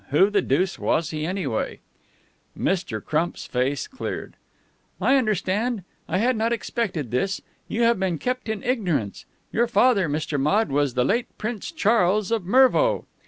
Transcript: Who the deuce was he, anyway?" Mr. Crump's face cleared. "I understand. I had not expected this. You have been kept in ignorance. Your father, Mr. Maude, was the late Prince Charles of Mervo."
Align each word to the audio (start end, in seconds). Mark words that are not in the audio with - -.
Who 0.09 0.31
the 0.31 0.41
deuce 0.41 0.79
was 0.79 1.11
he, 1.11 1.27
anyway?" 1.27 1.79
Mr. 2.57 3.05
Crump's 3.05 3.45
face 3.45 3.85
cleared. 3.85 4.33
"I 4.99 5.15
understand. 5.15 5.83
I 6.09 6.17
had 6.17 6.35
not 6.35 6.51
expected 6.51 7.11
this. 7.11 7.39
You 7.67 7.83
have 7.83 7.99
been 7.99 8.17
kept 8.17 8.49
in 8.49 8.63
ignorance. 8.63 9.25
Your 9.51 9.67
father, 9.67 10.09
Mr. 10.09 10.39
Maude, 10.39 10.69
was 10.71 10.95
the 10.95 11.05
late 11.05 11.27
Prince 11.37 11.71
Charles 11.71 12.31
of 12.31 12.45
Mervo." 12.47 13.05